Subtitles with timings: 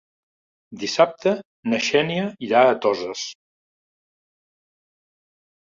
[0.83, 1.33] Dissabte
[1.73, 3.29] na Xènia irà a Toses.